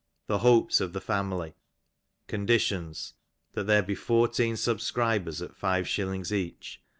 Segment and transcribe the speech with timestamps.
[0.25, 1.53] The hopes ^^ of the family.
[2.25, 3.13] Conditions:
[3.53, 6.81] That there be fourteen subscribers ^'at five shillings each.